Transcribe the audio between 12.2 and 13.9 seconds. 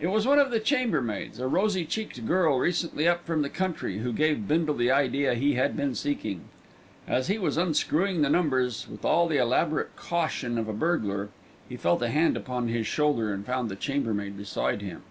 upon his shoulder, and found the